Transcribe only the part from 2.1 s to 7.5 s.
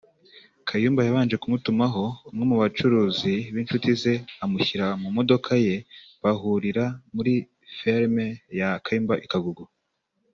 umwe mubacuruzi b’inshuti ze amushyira mumodoka ye bahurira muri